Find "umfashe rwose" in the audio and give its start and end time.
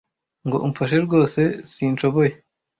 0.65-1.41